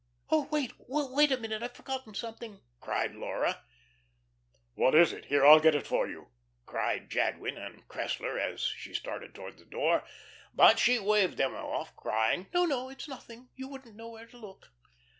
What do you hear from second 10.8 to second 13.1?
waved them off, crying: "No, no. It's